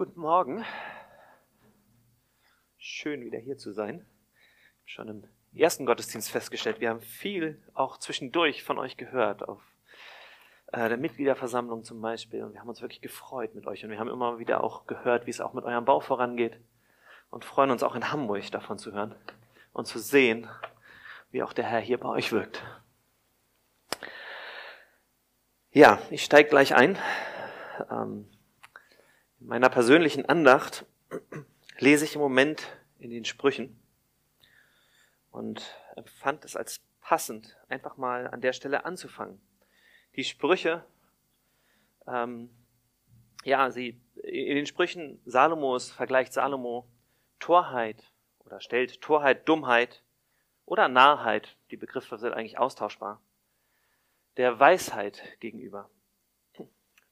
[0.00, 0.64] Guten Morgen.
[2.78, 4.06] Schön wieder hier zu sein.
[4.86, 9.60] Schon im ersten Gottesdienst festgestellt, wir haben viel auch zwischendurch von euch gehört, auf
[10.68, 12.42] äh, der Mitgliederversammlung zum Beispiel.
[12.44, 13.84] Und wir haben uns wirklich gefreut mit euch.
[13.84, 16.58] Und wir haben immer wieder auch gehört, wie es auch mit eurem Bau vorangeht.
[17.28, 19.14] Und freuen uns auch in Hamburg davon zu hören
[19.74, 20.48] und zu sehen,
[21.30, 22.64] wie auch der Herr hier bei euch wirkt.
[25.72, 26.96] Ja, ich steige gleich ein.
[27.90, 28.30] Ähm,
[29.40, 30.84] in meiner persönlichen Andacht
[31.78, 32.62] lese ich im Moment
[32.98, 33.80] in den Sprüchen
[35.30, 39.40] und empfand es als passend, einfach mal an der Stelle anzufangen.
[40.16, 40.84] Die Sprüche,
[42.06, 42.50] ähm,
[43.44, 46.86] ja, sie in den Sprüchen Salomos vergleicht Salomo
[47.38, 50.02] Torheit oder stellt Torheit, Dummheit
[50.66, 53.22] oder Narrheit, die Begriffe sind eigentlich austauschbar,
[54.36, 55.88] der Weisheit gegenüber.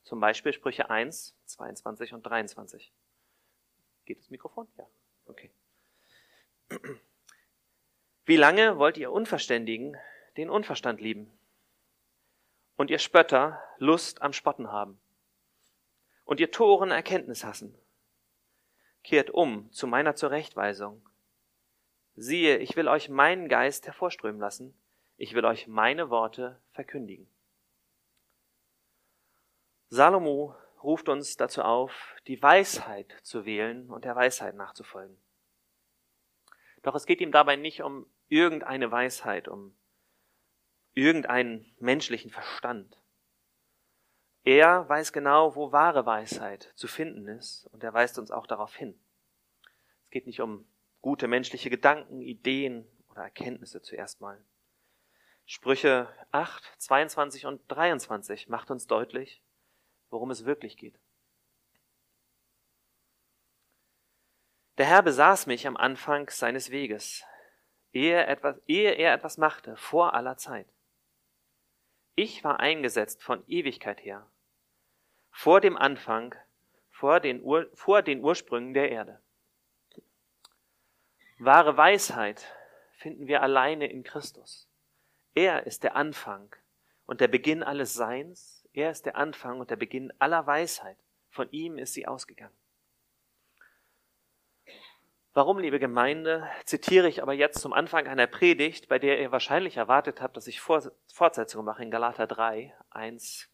[0.08, 2.90] Zum Beispiel Sprüche 1, 22 und 23.
[4.06, 4.66] Geht das Mikrofon?
[4.78, 4.86] Ja.
[5.26, 5.50] Okay.
[8.24, 9.98] Wie lange wollt ihr Unverständigen
[10.38, 11.30] den Unverstand lieben?
[12.76, 14.98] Und ihr Spötter Lust am Spotten haben?
[16.24, 17.78] Und ihr Toren Erkenntnis hassen?
[19.04, 21.06] Kehrt um zu meiner Zurechtweisung.
[22.16, 24.74] Siehe, ich will euch meinen Geist hervorströmen lassen,
[25.18, 27.28] ich will euch meine Worte verkündigen.
[29.90, 35.16] Salomo ruft uns dazu auf, die Weisheit zu wählen und der Weisheit nachzufolgen.
[36.82, 39.76] Doch es geht ihm dabei nicht um irgendeine Weisheit, um
[40.92, 43.00] irgendeinen menschlichen Verstand.
[44.44, 48.74] Er weiß genau, wo wahre Weisheit zu finden ist und er weist uns auch darauf
[48.74, 48.98] hin.
[50.04, 50.66] Es geht nicht um
[51.00, 54.42] gute menschliche Gedanken, Ideen oder Erkenntnisse zuerst mal.
[55.44, 59.42] Sprüche 8, 22 und 23 macht uns deutlich,
[60.10, 60.98] worum es wirklich geht.
[64.78, 67.24] Der Herr besaß mich am Anfang seines Weges,
[67.92, 70.68] ehe, er etwas, ehe er etwas machte, vor aller Zeit.
[72.14, 74.30] Ich war eingesetzt von Ewigkeit her,
[75.30, 76.34] vor dem Anfang,
[76.90, 79.20] vor den, Ur, vor den Ursprüngen der Erde.
[81.38, 82.44] Wahre Weisheit
[82.92, 84.68] finden wir alleine in Christus.
[85.34, 86.54] Er ist der Anfang
[87.06, 90.96] und der Beginn alles Seins er ist der Anfang und der Beginn aller Weisheit.
[91.30, 92.56] Von ihm ist sie ausgegangen.
[95.34, 99.76] Warum, liebe Gemeinde, zitiere ich aber jetzt zum Anfang einer Predigt, bei der ihr wahrscheinlich
[99.76, 103.48] erwartet habt, dass ich Fortsetzung mache in Galater 3, 1,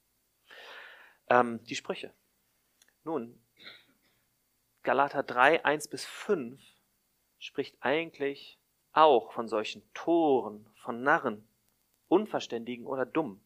[1.28, 2.12] ähm, die Sprüche.
[3.02, 3.42] Nun,
[4.82, 6.60] Galater 3, 1 bis 5
[7.38, 8.58] spricht eigentlich
[8.92, 11.46] auch von solchen Toren, von Narren,
[12.08, 13.43] Unverständigen oder Dummen.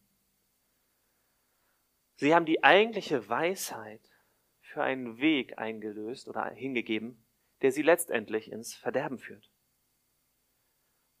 [2.19, 4.01] Sie haben die eigentliche Weisheit
[4.59, 7.25] für einen Weg eingelöst oder hingegeben,
[7.61, 9.49] der sie letztendlich ins Verderben führt.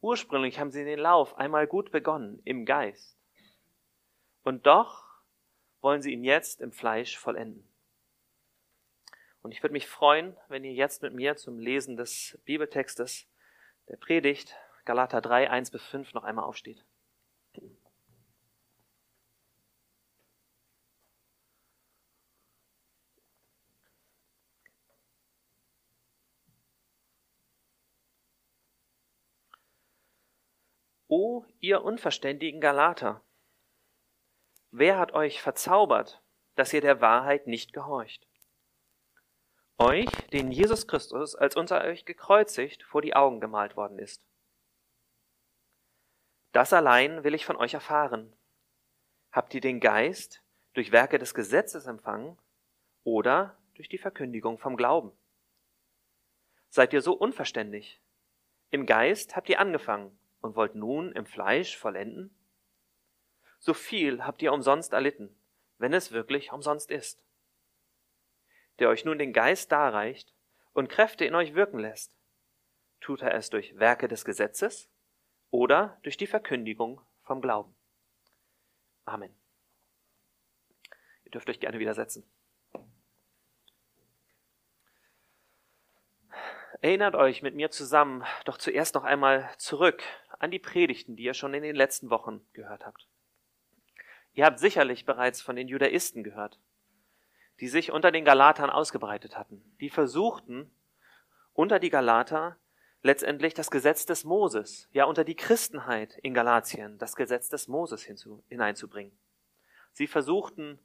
[0.01, 3.17] Ursprünglich haben sie den Lauf einmal gut begonnen im Geist.
[4.43, 5.05] Und doch
[5.79, 7.65] wollen sie ihn jetzt im Fleisch vollenden.
[9.41, 13.25] Und ich würde mich freuen, wenn ihr jetzt mit mir zum Lesen des Bibeltextes
[13.87, 16.83] der Predigt Galater 3, 1 bis 5 noch einmal aufsteht.
[31.11, 33.25] O ihr unverständigen Galater,
[34.69, 36.21] wer hat euch verzaubert,
[36.53, 38.27] dass ihr der Wahrheit nicht gehorcht?
[39.79, 44.23] Euch, den Jesus Christus als unter euch gekreuzigt vor die Augen gemalt worden ist.
[46.51, 48.37] Das allein will ich von euch erfahren.
[49.31, 50.43] Habt ihr den Geist
[50.73, 52.37] durch Werke des Gesetzes empfangen
[53.03, 55.11] oder durch die Verkündigung vom Glauben?
[56.69, 57.99] Seid ihr so unverständig?
[58.69, 62.35] Im Geist habt ihr angefangen und wollt nun im Fleisch vollenden?
[63.59, 65.35] So viel habt ihr umsonst erlitten,
[65.77, 67.23] wenn es wirklich umsonst ist.
[68.79, 70.33] Der euch nun den Geist darreicht
[70.73, 72.15] und Kräfte in euch wirken lässt,
[73.01, 74.89] tut er es durch Werke des Gesetzes
[75.51, 77.75] oder durch die Verkündigung vom Glauben.
[79.05, 79.35] Amen.
[81.25, 82.23] Ihr dürft euch gerne widersetzen.
[86.81, 90.01] Erinnert euch mit mir zusammen doch zuerst noch einmal zurück
[90.39, 93.07] an die Predigten, die ihr schon in den letzten Wochen gehört habt.
[94.33, 96.59] Ihr habt sicherlich bereits von den Judaisten gehört,
[97.59, 99.61] die sich unter den Galatern ausgebreitet hatten.
[99.81, 100.71] Die versuchten,
[101.53, 102.57] unter die Galater
[103.01, 108.03] letztendlich das Gesetz des Moses, ja unter die Christenheit in Galatien das Gesetz des Moses
[108.03, 109.17] hinzu, hineinzubringen.
[109.91, 110.79] Sie versuchten,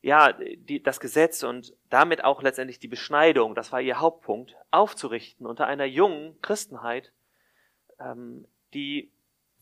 [0.00, 5.46] ja, die, das Gesetz und damit auch letztendlich die Beschneidung, das war ihr Hauptpunkt, aufzurichten
[5.46, 7.12] unter einer jungen Christenheit,
[7.98, 9.12] ähm, die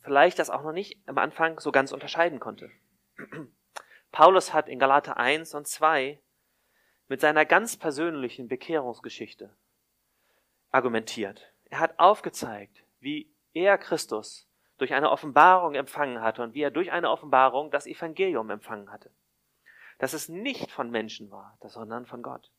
[0.00, 2.70] vielleicht das auch noch nicht am Anfang so ganz unterscheiden konnte.
[4.12, 6.20] Paulus hat in Galater 1 und 2
[7.08, 9.54] mit seiner ganz persönlichen Bekehrungsgeschichte
[10.70, 11.52] argumentiert.
[11.66, 14.48] Er hat aufgezeigt, wie er Christus
[14.78, 19.10] durch eine Offenbarung empfangen hatte und wie er durch eine Offenbarung das Evangelium empfangen hatte.
[19.98, 22.50] Dass es nicht von Menschen war, sondern von Gott.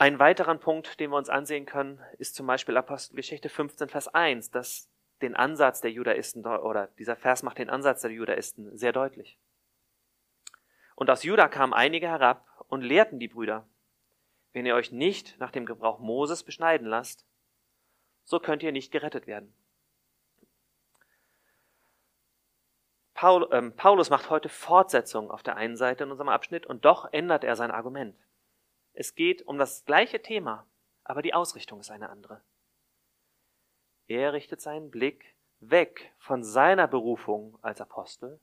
[0.00, 4.50] Ein weiterer Punkt, den wir uns ansehen können, ist zum Beispiel Apostelgeschichte 15, Vers 1,
[4.50, 4.88] das
[5.20, 9.38] den Ansatz der Judaisten, oder dieser Vers macht den Ansatz der Judaisten sehr deutlich.
[10.94, 13.68] Und aus Juda kamen einige herab und lehrten die Brüder,
[14.54, 17.26] wenn ihr euch nicht nach dem Gebrauch Moses beschneiden lasst,
[18.24, 19.54] so könnt ihr nicht gerettet werden.
[23.12, 27.12] Paul, ähm, Paulus macht heute Fortsetzung auf der einen Seite in unserem Abschnitt und doch
[27.12, 28.16] ändert er sein Argument.
[28.92, 30.66] Es geht um das gleiche Thema,
[31.04, 32.42] aber die Ausrichtung ist eine andere.
[34.06, 38.40] Er richtet seinen Blick weg von seiner Berufung als Apostel,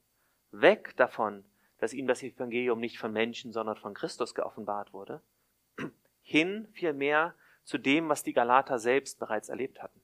[0.52, 1.44] weg davon,
[1.80, 5.22] dass ihm das Evangelium nicht von Menschen, sondern von Christus geoffenbart wurde,
[6.22, 10.02] hin vielmehr zu dem, was die Galater selbst bereits erlebt hatten.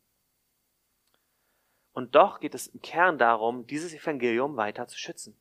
[1.93, 5.39] Und doch geht es im Kern darum, dieses Evangelium weiter zu schützen.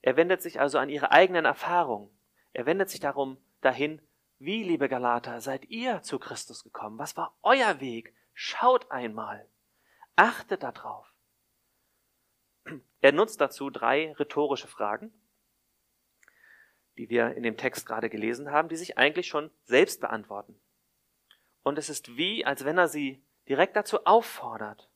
[0.00, 2.10] Er wendet sich also an ihre eigenen Erfahrungen,
[2.52, 4.00] er wendet sich darum dahin,
[4.38, 6.98] wie, liebe Galater, seid ihr zu Christus gekommen?
[6.98, 8.14] Was war euer Weg?
[8.34, 9.48] Schaut einmal.
[10.16, 11.12] Achtet darauf.
[13.00, 15.12] Er nutzt dazu drei rhetorische Fragen,
[16.96, 20.60] die wir in dem Text gerade gelesen haben, die sich eigentlich schon selbst beantworten.
[21.62, 24.90] Und es ist wie, als wenn er sie direkt dazu auffordert,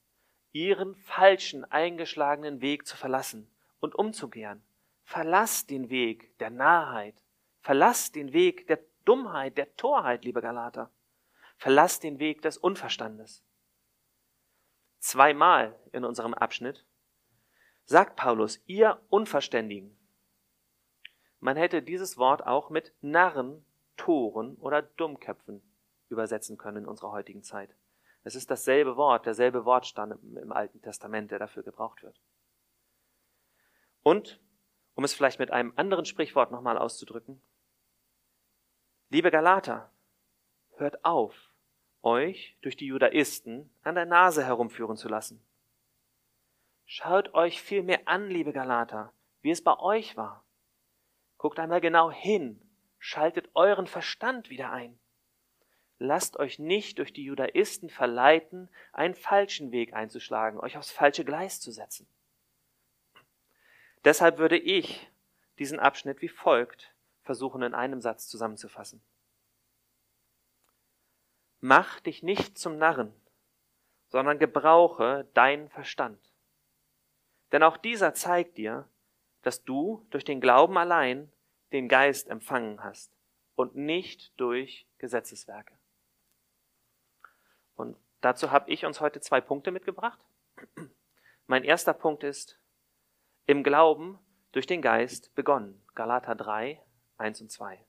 [0.53, 4.65] ihren falschen, eingeschlagenen Weg zu verlassen und umzukehren.
[5.05, 7.23] Verlasst den Weg der Nahheit,
[7.67, 10.93] Verlasst den Weg der Dummheit, der Torheit, liebe Galater.
[11.57, 13.45] Verlasst den Weg des Unverstandes.
[15.01, 16.87] Zweimal in unserem Abschnitt
[17.85, 19.99] sagt Paulus, ihr Unverständigen.
[21.41, 23.67] Man hätte dieses Wort auch mit Narren,
[23.97, 25.61] Toren oder Dummköpfen
[26.09, 27.75] übersetzen können in unserer heutigen Zeit.
[28.23, 32.21] Es ist dasselbe Wort, derselbe Wortstand im Alten Testament, der dafür gebraucht wird.
[34.05, 34.41] Und,
[34.95, 37.43] um es vielleicht mit einem anderen Sprichwort nochmal auszudrücken,
[39.09, 39.89] Liebe Galater,
[40.79, 41.53] hört auf,
[42.03, 45.41] euch durch die Judaisten an der Nase herumführen zu lassen.
[46.87, 49.13] Schaut euch vielmehr an, liebe Galater,
[49.43, 50.45] wie es bei euch war.
[51.39, 52.61] Guckt einmal genau hin,
[52.99, 54.99] schaltet euren Verstand wieder ein.
[56.01, 61.61] Lasst euch nicht durch die Judaisten verleiten, einen falschen Weg einzuschlagen, euch aufs falsche Gleis
[61.61, 62.09] zu setzen.
[64.05, 65.09] Deshalb würde ich
[65.61, 66.93] diesen Abschnitt wie folgt
[67.27, 69.03] versuchen in einem Satz zusammenzufassen.
[71.61, 73.13] Mach dich nicht zum Narren,
[74.09, 76.33] sondern gebrauche deinen Verstand.
[77.53, 78.89] Denn auch dieser zeigt dir,
[79.43, 81.31] dass du durch den Glauben allein
[81.73, 83.13] den Geist empfangen hast
[83.55, 85.77] und nicht durch Gesetzeswerke.
[87.75, 90.21] Und dazu habe ich uns heute zwei Punkte mitgebracht.
[91.47, 92.59] Mein erster Punkt ist,
[93.47, 94.19] im Glauben
[94.53, 95.85] durch den Geist begonnen.
[95.95, 96.83] Galater 3,
[97.19, 97.85] 1 und 2.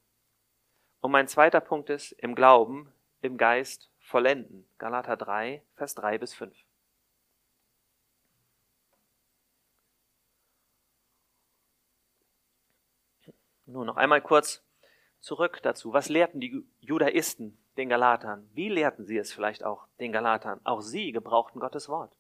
[1.01, 2.91] Und mein zweiter Punkt ist im Glauben,
[3.21, 4.67] im Geist vollenden.
[4.77, 6.55] Galater 3, Vers 3 bis 5.
[13.65, 14.63] Nun noch einmal kurz
[15.19, 15.91] zurück dazu.
[15.91, 18.49] Was lehrten die Judaisten den Galatern?
[18.53, 20.61] Wie lehrten sie es vielleicht auch den Galatern?
[20.63, 22.15] Auch sie gebrauchten Gottes Wort.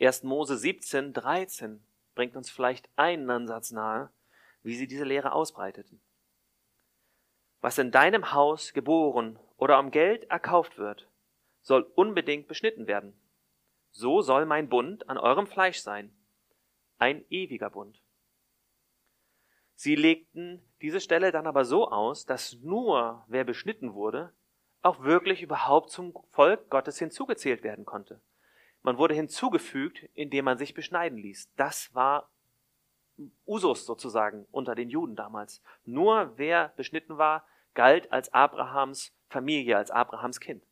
[0.00, 0.24] 1.
[0.24, 1.84] Mose 17, 13
[2.16, 4.10] bringt uns vielleicht einen Ansatz nahe,
[4.64, 6.00] wie sie diese Lehre ausbreiteten.
[7.60, 11.08] Was in deinem Haus geboren oder um Geld erkauft wird,
[11.62, 13.18] soll unbedingt beschnitten werden.
[13.90, 16.14] So soll mein Bund an eurem Fleisch sein,
[16.98, 18.02] ein ewiger Bund.
[19.74, 24.32] Sie legten diese Stelle dann aber so aus, dass nur wer beschnitten wurde,
[24.82, 28.20] auch wirklich überhaupt zum Volk Gottes hinzugezählt werden konnte.
[28.82, 31.50] Man wurde hinzugefügt, indem man sich beschneiden ließ.
[31.56, 32.30] Das war
[33.46, 35.62] Usus sozusagen unter den Juden damals.
[35.84, 40.64] Nur wer beschnitten war, galt als Abrahams Familie, als Abrahams Kind.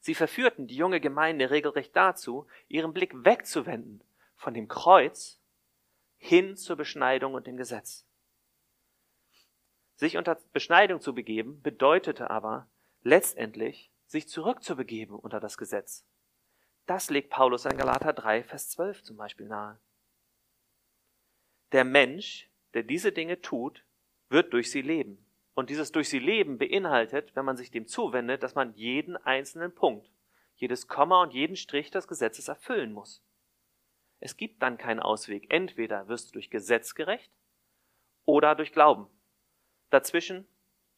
[0.00, 4.02] Sie verführten die junge Gemeinde regelrecht dazu, ihren Blick wegzuwenden
[4.36, 5.40] von dem Kreuz
[6.18, 8.06] hin zur Beschneidung und dem Gesetz.
[9.96, 12.68] Sich unter Beschneidung zu begeben, bedeutete aber
[13.02, 16.04] letztendlich, sich zurückzubegeben unter das Gesetz.
[16.86, 19.78] Das legt Paulus in Galater 3, Vers 12 zum Beispiel nahe.
[21.74, 23.84] Der Mensch, der diese Dinge tut,
[24.28, 25.26] wird durch sie leben.
[25.54, 29.74] Und dieses durch sie leben beinhaltet, wenn man sich dem zuwendet, dass man jeden einzelnen
[29.74, 30.08] Punkt,
[30.54, 33.24] jedes Komma und jeden Strich des Gesetzes erfüllen muss.
[34.20, 35.52] Es gibt dann keinen Ausweg.
[35.52, 37.32] Entweder wirst du durch Gesetz gerecht
[38.24, 39.08] oder durch Glauben.
[39.90, 40.46] Dazwischen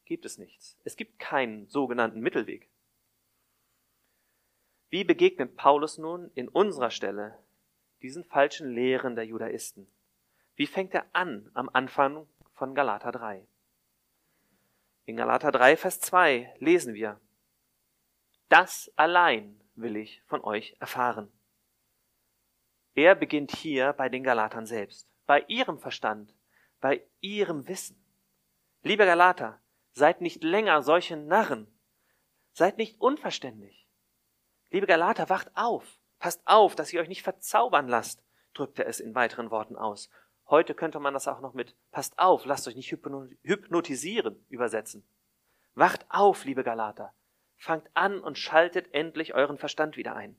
[0.05, 0.77] gibt es nichts.
[0.83, 2.69] Es gibt keinen sogenannten Mittelweg.
[4.89, 7.35] Wie begegnet Paulus nun in unserer Stelle
[8.03, 9.91] diesen falschen Lehren der Judaisten?
[10.57, 13.47] Wie fängt er an am Anfang von Galater 3?
[15.05, 17.21] In Galater 3, Vers 2 lesen wir,
[18.49, 21.31] das allein will ich von euch erfahren.
[22.95, 26.33] Er beginnt hier bei den Galatern selbst, bei ihrem Verstand,
[26.81, 28.03] bei ihrem Wissen.
[28.81, 29.61] Liebe Galater,
[29.91, 31.67] seid nicht länger solche Narren,
[32.53, 33.87] seid nicht unverständlich.
[34.71, 35.99] Liebe Galater, wacht auf.
[36.17, 38.23] Passt auf, dass ihr euch nicht verzaubern lasst,
[38.55, 40.09] drückt er es in weiteren Worten aus.
[40.49, 45.05] Heute könnte man das auch noch mit Passt auf, lasst euch nicht hypnotisieren übersetzen.
[45.75, 47.13] Wacht auf, liebe Galater.
[47.57, 50.37] Fangt an und schaltet endlich euren Verstand wieder ein.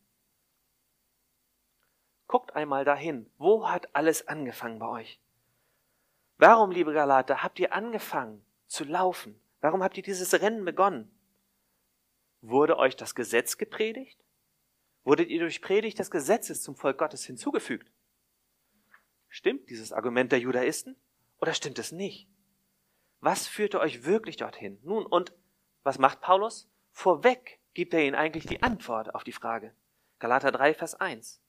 [2.27, 3.31] Guckt einmal dahin.
[3.39, 5.21] Wo hat alles angefangen bei euch?
[6.39, 9.41] Warum, liebe Galater, habt ihr angefangen zu laufen?
[9.61, 11.11] Warum habt ihr dieses Rennen begonnen?
[12.41, 14.23] Wurde euch das Gesetz gepredigt?
[15.05, 17.91] Wurdet ihr durch Predigt des Gesetzes zum Volk Gottes hinzugefügt?
[19.29, 20.97] Stimmt dieses Argument der Judaisten
[21.41, 22.29] oder stimmt es nicht?
[23.21, 24.79] Was führte euch wirklich dorthin?
[24.83, 25.33] Nun, und
[25.83, 26.71] was macht Paulus?
[26.93, 29.75] Vorweg gibt er ihnen eigentlich die Antwort auf die Frage.
[30.19, 31.41] Galater 3, Vers 1.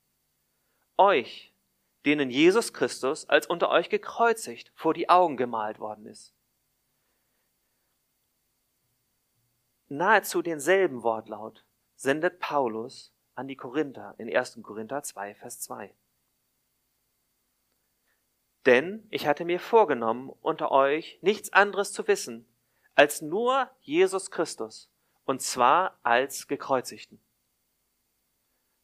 [0.98, 1.54] Euch,
[2.06, 6.34] denen Jesus Christus als unter euch gekreuzigt vor die Augen gemalt worden ist.
[9.90, 14.60] nahezu denselben Wortlaut sendet Paulus an die Korinther in 1.
[14.62, 15.94] Korinther 2, Vers 2.
[18.66, 22.48] Denn ich hatte mir vorgenommen, unter euch nichts anderes zu wissen,
[22.96, 24.92] als nur Jesus Christus,
[25.24, 27.22] und zwar als gekreuzigten.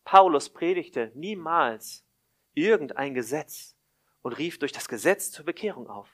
[0.06, 2.06] Paulus predigte niemals
[2.54, 3.76] irgendein Gesetz
[4.22, 6.10] und rief durch das Gesetz zur Bekehrung auf.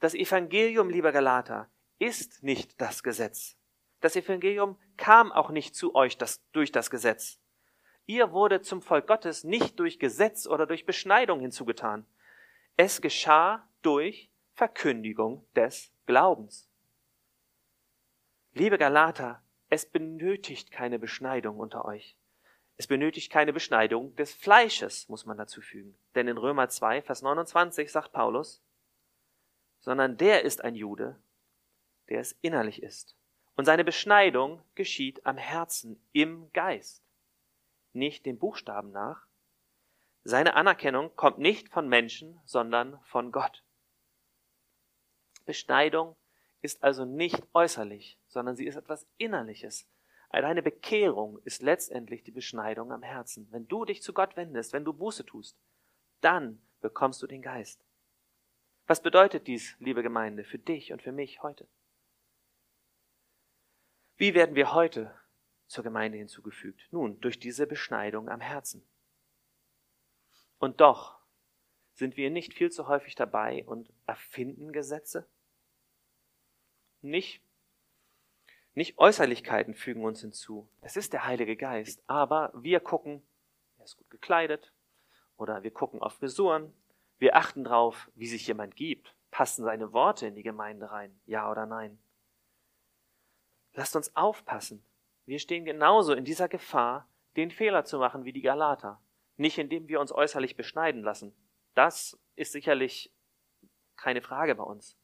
[0.00, 3.56] Das Evangelium, lieber Galater, ist nicht das Gesetz.
[4.00, 7.40] Das Evangelium kam auch nicht zu euch das, durch das Gesetz.
[8.06, 12.06] Ihr wurde zum Volk Gottes nicht durch Gesetz oder durch Beschneidung hinzugetan.
[12.76, 16.68] Es geschah durch Verkündigung des Glaubens.
[18.52, 22.16] Liebe Galater, es benötigt keine Beschneidung unter euch.
[22.76, 25.96] Es benötigt keine Beschneidung des Fleisches, muss man dazu fügen.
[26.16, 28.60] Denn in Römer 2, Vers 29 sagt Paulus,
[29.78, 31.20] sondern der ist ein Jude,
[32.08, 33.16] der es innerlich ist.
[33.54, 37.04] Und seine Beschneidung geschieht am Herzen, im Geist,
[37.92, 39.23] nicht dem Buchstaben nach.
[40.24, 43.62] Seine Anerkennung kommt nicht von Menschen, sondern von Gott.
[45.44, 46.16] Beschneidung
[46.62, 49.86] ist also nicht äußerlich, sondern sie ist etwas Innerliches.
[50.30, 53.46] Deine Bekehrung ist letztendlich die Beschneidung am Herzen.
[53.52, 55.58] Wenn du dich zu Gott wendest, wenn du Buße tust,
[56.22, 57.84] dann bekommst du den Geist.
[58.86, 61.68] Was bedeutet dies, liebe Gemeinde, für dich und für mich heute?
[64.16, 65.14] Wie werden wir heute
[65.66, 66.88] zur Gemeinde hinzugefügt?
[66.90, 68.86] Nun, durch diese Beschneidung am Herzen.
[70.64, 71.18] Und doch
[71.92, 75.28] sind wir nicht viel zu häufig dabei und erfinden Gesetze?
[77.02, 77.42] Nicht,
[78.72, 80.66] nicht Äußerlichkeiten fügen uns hinzu.
[80.80, 83.22] Es ist der Heilige Geist, aber wir gucken,
[83.76, 84.72] er ist gut gekleidet,
[85.36, 86.72] oder wir gucken auf Frisuren,
[87.18, 89.14] wir achten darauf, wie sich jemand gibt.
[89.30, 91.20] Passen seine Worte in die Gemeinde rein?
[91.26, 91.98] Ja oder nein?
[93.74, 94.82] Lasst uns aufpassen.
[95.26, 97.06] Wir stehen genauso in dieser Gefahr,
[97.36, 98.98] den Fehler zu machen wie die Galater.
[99.36, 101.34] Nicht indem wir uns äußerlich beschneiden lassen.
[101.74, 103.12] Das ist sicherlich
[103.96, 104.96] keine Frage bei uns.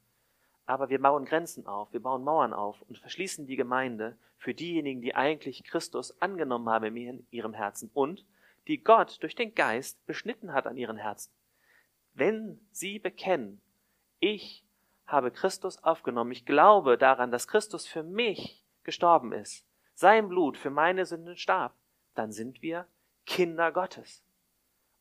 [0.67, 5.01] Aber wir bauen Grenzen auf, wir bauen Mauern auf und verschließen die Gemeinde für diejenigen,
[5.01, 8.25] die eigentlich Christus angenommen haben in ihrem Herzen und
[8.69, 11.33] die Gott durch den Geist beschnitten hat an ihren Herzen.
[12.15, 13.61] Wenn sie bekennen,
[14.21, 14.65] ich
[15.07, 20.71] habe Christus aufgenommen, ich glaube daran, dass Christus für mich gestorben ist, sein Blut für
[20.71, 21.75] meine Sünden starb,
[22.15, 22.87] dann sind wir
[23.27, 24.25] Kinder Gottes.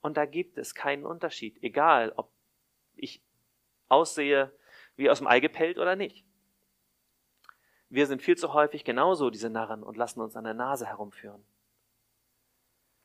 [0.01, 2.31] Und da gibt es keinen Unterschied, egal ob
[2.95, 3.21] ich
[3.87, 4.53] aussehe
[4.95, 6.25] wie aus dem Ei gepellt oder nicht.
[7.89, 11.43] Wir sind viel zu häufig genauso diese Narren und lassen uns an der Nase herumführen.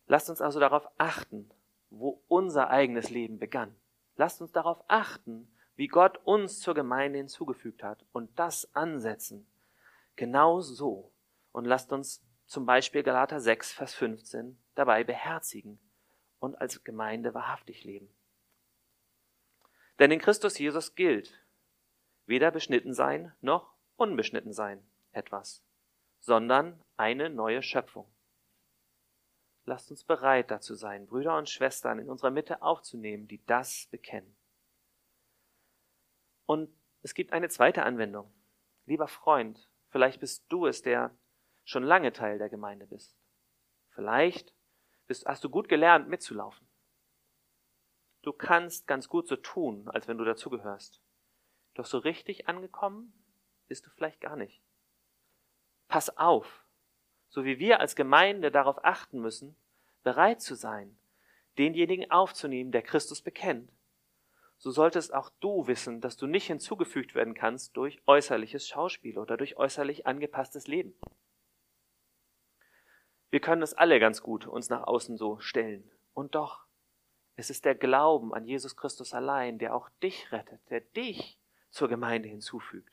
[0.07, 1.51] Lasst uns also darauf achten,
[1.91, 3.75] wo unser eigenes Leben begann.
[4.17, 9.47] Lasst uns darauf achten, wie Gott uns zur Gemeinde hinzugefügt hat und das ansetzen
[10.17, 11.13] Genau so.
[11.53, 15.79] Und lasst uns zum Beispiel Galater 6, Vers 15 dabei beherzigen
[16.39, 18.09] und als Gemeinde wahrhaftig leben.
[19.99, 21.41] Denn in Christus Jesus gilt
[22.27, 25.63] weder beschnitten sein noch unbeschnitten sein etwas,
[26.21, 28.13] sondern eine neue Schöpfung.
[29.67, 34.37] Lasst uns bereit dazu sein, Brüder und Schwestern in unserer Mitte aufzunehmen, die das bekennen.
[36.47, 36.71] Und
[37.03, 38.33] es gibt eine zweite Anwendung.
[38.85, 41.17] Lieber Freund, vielleicht bist du es, der
[41.65, 43.17] schon lange Teil der Gemeinde bist.
[43.91, 44.53] Vielleicht
[45.07, 46.67] bist, hast du gut gelernt, mitzulaufen.
[48.23, 51.03] Du kannst ganz gut so tun, als wenn du dazugehörst.
[51.75, 53.13] Doch so richtig angekommen
[53.69, 54.63] bist du vielleicht gar nicht.
[55.89, 56.65] Pass auf,
[57.29, 59.57] so wie wir als Gemeinde darauf achten müssen,
[60.03, 60.97] bereit zu sein,
[61.59, 63.71] denjenigen aufzunehmen, der Christus bekennt,
[64.59, 69.37] so solltest auch du wissen, dass du nicht hinzugefügt werden kannst durch äußerliches Schauspiel oder
[69.37, 70.95] durch äußerlich angepasstes Leben.
[73.35, 75.91] Wir können es alle ganz gut uns nach außen so stellen.
[76.13, 76.67] Und doch,
[77.35, 81.37] es ist der Glauben an Jesus Christus allein, der auch dich rettet, der dich
[81.69, 82.93] zur Gemeinde hinzufügt.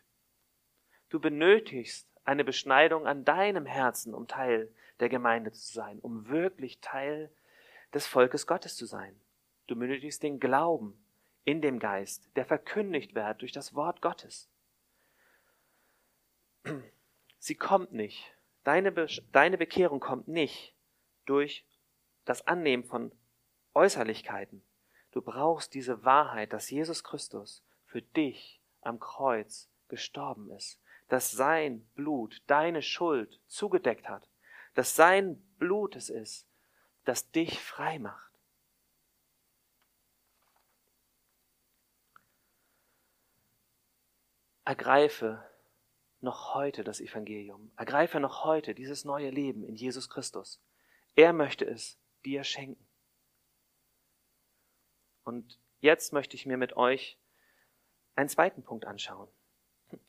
[1.10, 6.80] Du benötigst eine Beschneidung an deinem Herzen, um Teil der Gemeinde zu sein, um wirklich
[6.80, 7.30] Teil
[7.94, 9.16] des Volkes Gottes zu sein.
[9.68, 11.00] Du benötigst den Glauben
[11.46, 14.50] in dem Geist, der verkündigt wird durch das Wort Gottes.
[17.38, 18.34] Sie kommt nicht,
[18.64, 20.76] deine, Be deine Bekehrung kommt nicht
[21.26, 21.66] durch
[22.26, 23.12] das Annehmen von
[23.74, 24.64] Äußerlichkeiten.
[25.12, 31.86] Du brauchst diese Wahrheit, dass Jesus Christus für dich am Kreuz gestorben ist, dass sein
[31.96, 34.28] Blut deine Schuld zugedeckt hat,
[34.74, 36.48] dass sein Blut es ist,
[37.04, 38.32] das dich frei macht.
[44.64, 45.51] Ergreife
[46.24, 47.72] noch heute das Evangelium.
[47.78, 50.62] Ergreife noch heute dieses neue Leben in Jesus Christus.
[51.16, 52.86] Er möchte es dir schenken.
[55.24, 57.18] Und jetzt möchte ich mir mit euch
[58.16, 59.28] einen zweiten Punkt anschauen.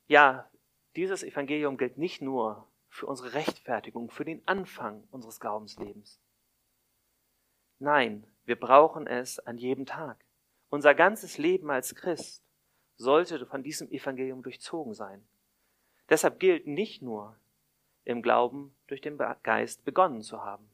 [0.07, 0.49] Ja,
[0.95, 6.19] dieses Evangelium gilt nicht nur für unsere Rechtfertigung, für den Anfang unseres Glaubenslebens.
[7.79, 10.23] Nein, wir brauchen es an jedem Tag.
[10.69, 12.43] Unser ganzes Leben als Christ
[12.95, 15.25] sollte von diesem Evangelium durchzogen sein.
[16.09, 17.37] Deshalb gilt nicht nur
[18.03, 20.69] im Glauben durch den Geist begonnen zu haben,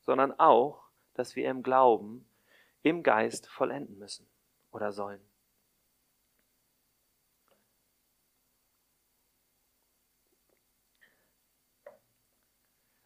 [0.00, 0.84] sondern auch,
[1.14, 2.28] dass wir im Glauben
[2.82, 4.28] im Geist vollenden müssen
[4.70, 5.20] oder sollen.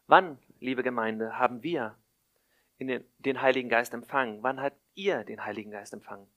[0.07, 1.97] Wann, liebe Gemeinde, haben wir
[2.79, 4.43] den, den Heiligen Geist empfangen?
[4.43, 6.27] Wann habt ihr den Heiligen Geist empfangen?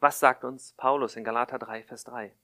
[0.00, 2.36] Was sagt uns Paulus in Galater 3, Vers 3?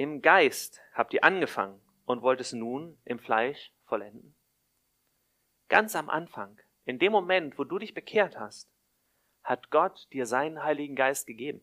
[0.00, 4.34] Im Geist habt ihr angefangen und wollt es nun im Fleisch vollenden?
[5.68, 8.72] Ganz am Anfang, in dem Moment, wo du dich bekehrt hast,
[9.42, 11.60] hat Gott dir seinen Heiligen Geist gegeben.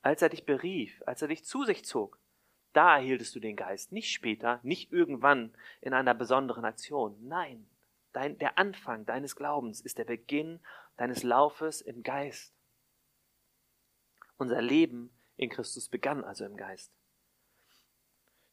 [0.00, 2.20] Als er dich berief, als er dich zu sich zog,
[2.72, 7.16] da erhieltest du den Geist, nicht später, nicht irgendwann in einer besonderen Aktion.
[7.26, 7.68] Nein,
[8.12, 10.60] dein, der Anfang deines Glaubens ist der Beginn
[10.98, 12.54] deines Laufes im Geist.
[14.36, 16.92] Unser Leben in Christus begann also im Geist.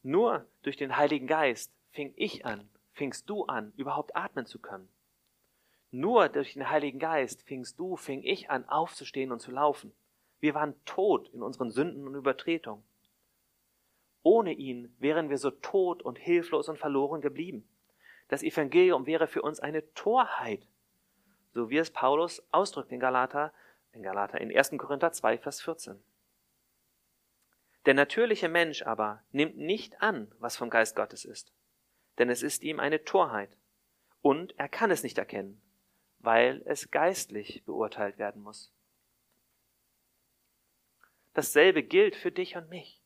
[0.03, 4.89] Nur durch den Heiligen Geist fing ich an, fingst du an, überhaupt atmen zu können.
[5.91, 9.93] Nur durch den Heiligen Geist fingst du, fing ich an, aufzustehen und zu laufen.
[10.39, 12.83] Wir waren tot in unseren Sünden und Übertretungen.
[14.21, 17.67] Ohne ihn wären wir so tot und hilflos und verloren geblieben.
[18.27, 20.67] Das Evangelium wäre für uns eine Torheit,
[21.53, 23.53] so wie es Paulus ausdrückt in Galater,
[23.93, 24.71] in Galater, in 1.
[24.77, 26.03] Korinther 2, Vers 14.
[27.87, 31.51] Der natürliche Mensch aber nimmt nicht an, was vom Geist Gottes ist,
[32.19, 33.57] denn es ist ihm eine Torheit,
[34.21, 35.59] und er kann es nicht erkennen,
[36.19, 38.71] weil es geistlich beurteilt werden muss.
[41.33, 43.01] Dasselbe gilt für dich und mich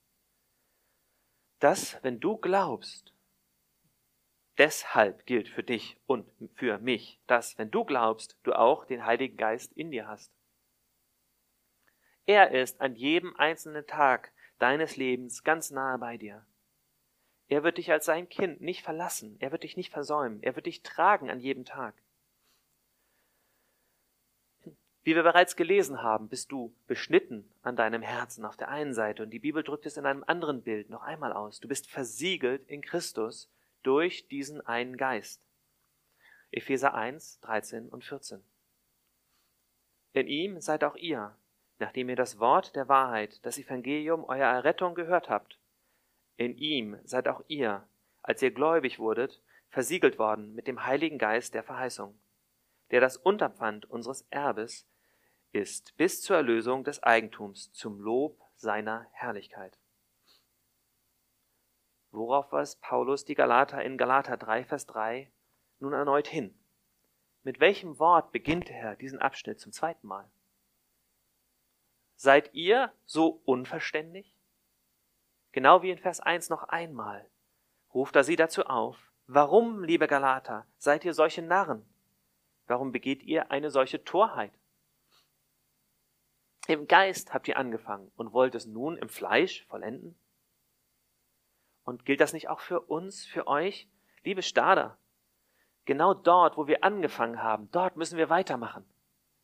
[1.62, 3.14] dass, wenn du glaubst,
[4.58, 9.38] deshalb gilt für dich und für mich, dass, wenn du glaubst, du auch den Heiligen
[9.38, 10.34] Geist in dir hast.
[12.26, 14.32] Er ist an jedem einzelnen Tag
[14.62, 16.46] deines Lebens ganz nahe bei dir.
[17.48, 20.68] Er wird dich als sein Kind nicht verlassen, er wird dich nicht versäumen, er wird
[20.68, 21.96] dich tragen an jedem Tag.
[25.04, 29.24] Wie wir bereits gelesen haben, bist du beschnitten an deinem Herzen auf der einen Seite
[29.24, 31.60] und die Bibel drückt es in einem anderen Bild noch einmal aus.
[31.60, 33.50] Du bist versiegelt in Christus
[33.82, 35.42] durch diesen einen Geist.
[36.52, 38.44] Epheser 1, 13 und 14.
[40.14, 41.36] In ihm seid auch ihr,
[41.82, 45.60] nachdem ihr das Wort der Wahrheit, das Evangelium eurer Errettung gehört habt.
[46.38, 47.88] In ihm seid auch ihr,
[48.22, 52.20] als ihr gläubig wurdet, versiegelt worden mit dem Heiligen Geist der Verheißung,
[52.92, 54.88] der das Unterpfand unseres Erbes
[55.54, 59.80] ist, bis zur Erlösung des Eigentums zum Lob seiner Herrlichkeit.
[62.12, 65.32] Worauf weist Paulus die Galater in Galater 3, Vers 3
[65.80, 66.54] nun erneut hin?
[67.42, 70.30] Mit welchem Wort beginnt er diesen Abschnitt zum zweiten Mal?
[72.24, 74.38] Seid ihr so unverständlich?
[75.54, 77.28] Genau wie in Vers 1 noch einmal
[77.96, 79.12] ruft er sie dazu auf.
[79.26, 81.84] Warum, liebe Galater, seid ihr solche Narren?
[82.68, 84.54] Warum begeht ihr eine solche Torheit?
[86.68, 90.16] Im Geist habt ihr angefangen und wollt es nun im Fleisch vollenden?
[91.86, 93.90] Und gilt das nicht auch für uns, für euch?
[94.24, 95.00] Liebe Stader,
[95.86, 98.86] genau dort, wo wir angefangen haben, dort müssen wir weitermachen.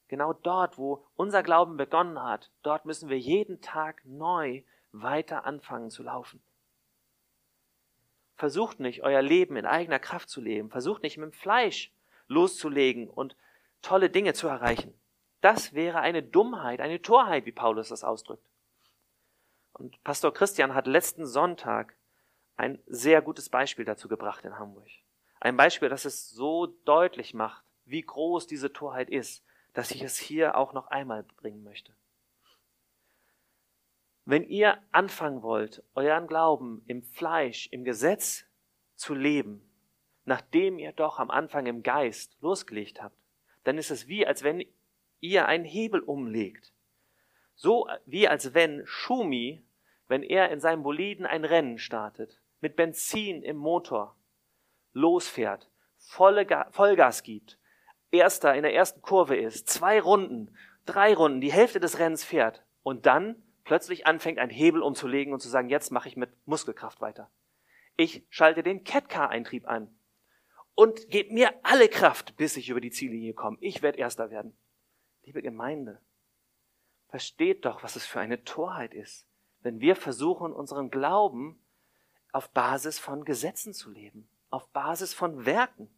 [0.08, 5.90] Genau dort, wo unser Glauben begonnen hat, dort müssen wir jeden Tag neu weiter anfangen
[5.90, 6.42] zu laufen.
[8.36, 10.70] Versucht nicht, euer Leben in eigener Kraft zu leben.
[10.70, 11.92] Versucht nicht, mit dem Fleisch
[12.28, 13.36] loszulegen und
[13.82, 14.94] tolle Dinge zu erreichen.
[15.42, 18.46] Das wäre eine Dummheit, eine Torheit, wie Paulus das ausdrückt.
[19.74, 21.96] Und Pastor Christian hat letzten Sonntag
[22.58, 24.88] ein sehr gutes Beispiel dazu gebracht in Hamburg.
[25.40, 29.44] Ein Beispiel, das es so deutlich macht, wie groß diese Torheit ist,
[29.78, 31.94] dass ich es hier auch noch einmal bringen möchte.
[34.26, 38.48] Wenn ihr anfangen wollt, euren Glauben im Fleisch, im Gesetz
[38.96, 39.62] zu leben,
[40.26, 43.16] nachdem ihr doch am Anfang im Geist losgelegt habt,
[43.66, 44.66] dann ist es wie, als wenn
[45.20, 46.74] ihr einen Hebel umlegt.
[47.54, 49.64] So wie als wenn Schumi,
[50.08, 54.16] wenn er in seinem Boliden ein Rennen startet, mit Benzin im Motor
[54.94, 57.60] losfährt, volle Ga Vollgas gibt,
[58.12, 62.64] erster in der ersten Kurve ist, zwei Runden, drei Runden, die Hälfte des Rennens fährt
[62.84, 67.02] und dann plötzlich anfängt, einen Hebel umzulegen und zu sagen, jetzt mache ich mit Muskelkraft
[67.02, 67.30] weiter.
[67.98, 69.94] Ich schalte den Catcar-Eintrieb an
[70.76, 73.58] und gebe mir alle Kraft, bis ich über die Ziellinie komme.
[73.60, 74.56] Ich werde Erster werden.
[75.24, 76.00] Liebe Gemeinde,
[77.10, 79.28] versteht doch, was es für eine Torheit ist,
[79.62, 81.60] wenn wir versuchen, unseren Glauben
[82.32, 85.90] auf Basis von Gesetzen zu leben, auf Basis von Werken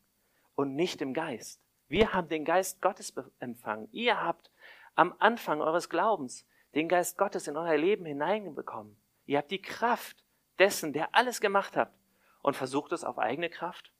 [0.56, 1.62] und nicht im Geist.
[1.90, 3.90] Wir haben den Geist Gottes empfangen.
[3.92, 4.52] Ihr habt
[4.96, 8.96] am Anfang eures Glaubens den Geist Gottes in euer Leben hineinbekommen.
[9.26, 10.24] Ihr habt die Kraft
[10.60, 11.92] dessen, der alles gemacht hat
[12.42, 13.92] und versucht es auf eigene Kraft.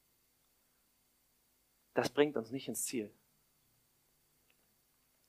[1.96, 3.12] Das bringt uns nicht ins Ziel.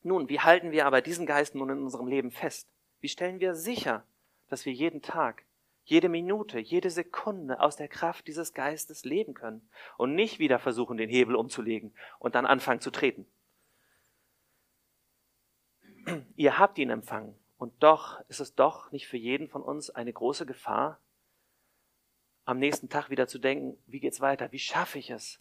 [0.02, 2.68] Nun, wie halten wir aber diesen Geist nun in unserem Leben fest?
[3.00, 4.04] Wie stellen wir sicher,
[4.48, 5.44] dass wir jeden Tag,
[5.84, 10.96] jede Minute, jede Sekunde aus der Kraft dieses Geistes leben können und nicht wieder versuchen,
[10.96, 13.26] den Hebel umzulegen und dann anfangen zu treten?
[16.36, 20.12] Ihr habt ihn empfangen und doch ist es doch nicht für jeden von uns eine
[20.12, 21.00] große Gefahr,
[22.44, 24.50] am nächsten Tag wieder zu denken, wie geht's weiter?
[24.50, 25.40] Wie schaffe ich es,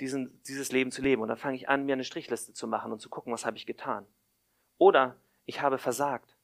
[0.00, 1.22] diesen, dieses Leben zu leben.
[1.22, 3.56] Und dann fange ich an, mir eine Strichliste zu machen und zu gucken, was habe
[3.56, 4.06] ich getan.
[4.78, 6.36] Oder ich habe versagt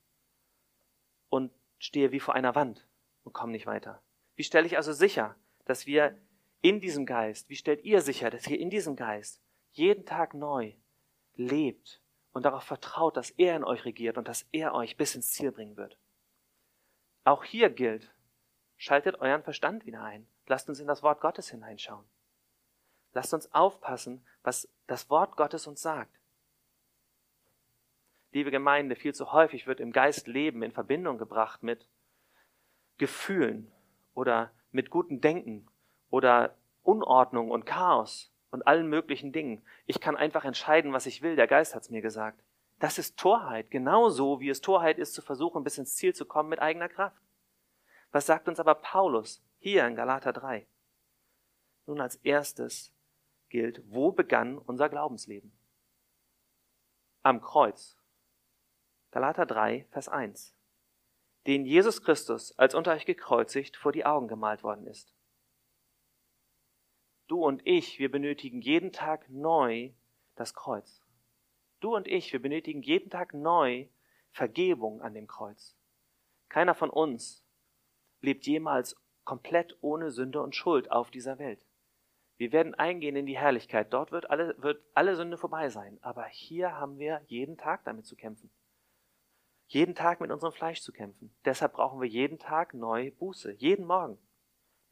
[1.28, 2.86] und stehe wie vor einer Wand
[3.26, 4.00] und komme nicht weiter.
[4.36, 5.34] Wie stelle ich also sicher,
[5.66, 6.16] dass wir
[6.62, 10.72] in diesem Geist, wie stellt ihr sicher, dass ihr in diesem Geist jeden Tag neu
[11.34, 12.00] lebt
[12.32, 15.50] und darauf vertraut, dass er in euch regiert und dass er euch bis ins Ziel
[15.50, 15.98] bringen wird?
[17.24, 18.14] Auch hier gilt,
[18.76, 20.26] schaltet euren Verstand wieder ein.
[20.46, 22.04] Lasst uns in das Wort Gottes hineinschauen.
[23.12, 26.14] Lasst uns aufpassen, was das Wort Gottes uns sagt.
[28.30, 31.88] Liebe Gemeinde, viel zu häufig wird im Geist Leben in Verbindung gebracht mit
[32.98, 33.70] Gefühlen
[34.14, 35.66] oder mit gutem Denken
[36.10, 39.62] oder Unordnung und Chaos und allen möglichen Dingen.
[39.86, 41.36] Ich kann einfach entscheiden, was ich will.
[41.36, 42.42] Der Geist hat es mir gesagt.
[42.78, 46.48] Das ist Torheit, genauso wie es Torheit ist, zu versuchen, bis ins Ziel zu kommen
[46.48, 47.20] mit eigener Kraft.
[48.12, 50.66] Was sagt uns aber Paulus hier in Galater 3?
[51.86, 52.92] Nun als erstes
[53.48, 55.52] gilt, wo begann unser Glaubensleben?
[57.22, 57.96] Am Kreuz.
[59.10, 60.55] Galater 3, Vers 1.
[61.46, 65.14] Den Jesus Christus als unter euch gekreuzigt vor die Augen gemalt worden ist.
[67.28, 69.90] Du und ich, wir benötigen jeden Tag neu
[70.34, 71.02] das Kreuz.
[71.80, 73.86] Du und ich, wir benötigen jeden Tag neu
[74.32, 75.76] Vergebung an dem Kreuz.
[76.48, 77.44] Keiner von uns
[78.20, 81.64] lebt jemals komplett ohne Sünde und Schuld auf dieser Welt.
[82.38, 83.92] Wir werden eingehen in die Herrlichkeit.
[83.92, 85.98] Dort wird alle, wird alle Sünde vorbei sein.
[86.02, 88.50] Aber hier haben wir jeden Tag damit zu kämpfen.
[89.68, 91.34] Jeden Tag mit unserem Fleisch zu kämpfen.
[91.44, 93.52] Deshalb brauchen wir jeden Tag neu Buße.
[93.52, 94.18] Jeden Morgen.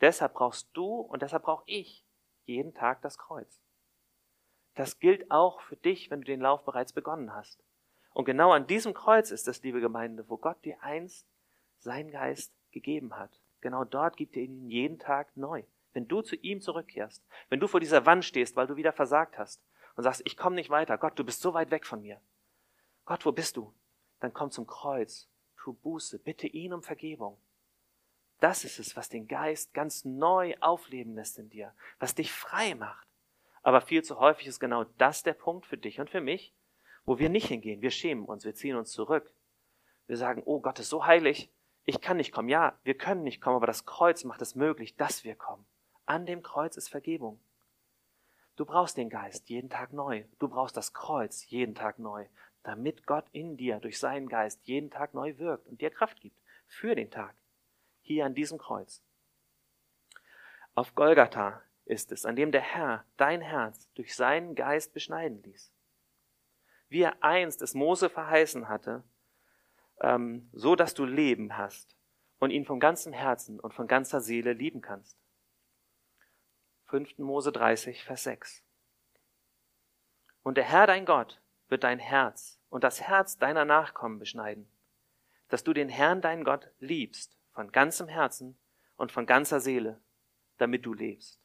[0.01, 2.05] Deshalb brauchst du und deshalb brauche ich
[2.45, 3.61] jeden Tag das Kreuz.
[4.75, 7.63] Das gilt auch für dich, wenn du den Lauf bereits begonnen hast.
[8.13, 11.27] Und genau an diesem Kreuz ist es, liebe Gemeinde, wo Gott dir einst
[11.79, 13.41] sein Geist gegeben hat.
[13.61, 15.63] Genau dort gibt er ihn jeden Tag neu.
[15.95, 19.39] wenn du zu ihm zurückkehrst, wenn du vor dieser Wand stehst, weil du wieder versagt
[19.39, 19.63] hast
[19.95, 22.21] und sagst, ich komme nicht weiter, Gott, du bist so weit weg von mir.
[23.05, 23.73] Gott, wo bist du?
[24.25, 27.37] Dann komm zum Kreuz, tu Buße, bitte ihn um Vergebung.
[28.41, 32.75] Das ist es, was den Geist ganz neu aufleben lässt in dir, was dich frei
[32.75, 33.07] macht.
[33.63, 36.55] Aber viel zu häufig ist genau das der Punkt für dich und für mich,
[37.05, 37.83] wo wir nicht hingehen.
[37.83, 39.31] Wir schämen uns, wir ziehen uns zurück.
[40.07, 41.53] Wir sagen, oh Gott ist so heilig,
[41.85, 42.49] ich kann nicht kommen.
[42.49, 45.67] Ja, wir können nicht kommen, aber das Kreuz macht es möglich, dass wir kommen.
[46.07, 47.41] An dem Kreuz ist Vergebung.
[48.57, 50.25] Du brauchst den Geist jeden Tag neu.
[50.39, 52.25] Du brauchst das Kreuz jeden Tag neu,
[52.65, 56.41] damit Gott in dir durch seinen Geist jeden Tag neu wirkt und dir Kraft gibt
[56.67, 57.35] für den Tag.
[58.01, 59.03] Hier an diesem Kreuz.
[60.75, 65.73] Auf Golgatha ist es, an dem der Herr dein Herz durch seinen Geist beschneiden ließ.
[66.89, 69.05] Wie er einst es Mose verheißen hatte,
[70.01, 71.97] ähm, so dass du Leben hast
[72.39, 75.19] und ihn von ganzem Herzen und von ganzer Seele lieben kannst.
[76.87, 77.19] 5.
[77.19, 78.65] Mose 30, Vers 6.
[80.43, 81.41] Und der Herr dein Gott
[81.75, 84.71] wird dein Herz und das Herz deiner Nachkommen beschneiden,
[85.49, 88.57] dass du den Herrn dein Gott liebst von ganzem Herzen
[88.95, 90.01] und von ganzer Seele,
[90.59, 91.41] damit du lebst.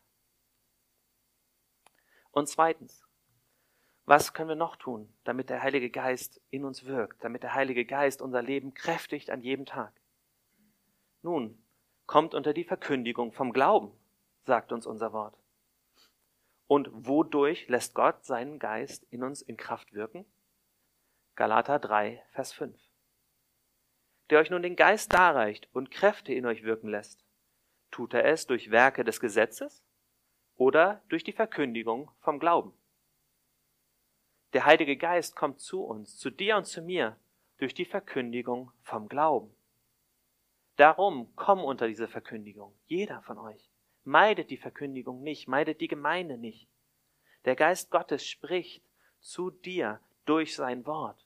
[2.29, 3.03] Und zweitens,
[4.05, 7.83] was können wir noch tun, damit der Heilige Geist in uns wirkt, damit der Heilige
[7.83, 9.99] Geist unser Leben kräftigt an jedem Tag?
[11.23, 11.59] Nun,
[12.05, 13.91] kommt unter die Verkündigung vom Glauben,
[14.43, 15.35] sagt uns unser Wort.
[16.69, 20.23] Und wodurch lässt Gott seinen Geist in uns in Kraft wirken?
[21.35, 22.79] Galater 3, Vers 5.
[24.29, 27.25] Der euch nun den Geist darreicht und Kräfte in euch wirken lässt,
[27.89, 29.83] tut er es durch Werke des Gesetzes
[30.57, 32.71] oder durch die Verkündigung vom Glauben?
[34.53, 37.17] Der Heilige Geist kommt zu uns, zu dir und zu mir,
[37.57, 39.51] durch die Verkündigung vom Glauben.
[40.75, 43.71] Darum komm unter diese Verkündigung, jeder von euch.
[44.03, 46.67] Meidet die Verkündigung nicht, meidet die Gemeinde nicht.
[47.45, 48.83] Der Geist Gottes spricht
[49.19, 51.25] zu dir durch sein Wort.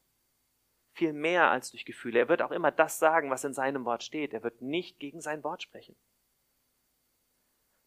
[0.93, 2.19] Viel mehr als durch Gefühle.
[2.19, 4.33] Er wird auch immer das sagen, was in seinem Wort steht.
[4.33, 5.95] Er wird nicht gegen sein Wort sprechen.